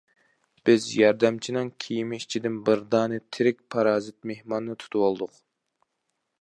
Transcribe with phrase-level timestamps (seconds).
[0.69, 5.41] بىز ياردەمچىنىڭ كىيىمى ئىچىدىن بىر دانە تىرىك پارازىت مېھماننى تۇتۇۋالدۇق.